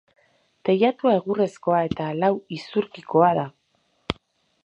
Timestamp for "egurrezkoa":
1.17-1.83